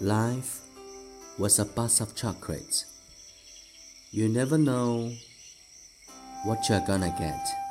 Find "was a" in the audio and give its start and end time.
1.38-1.64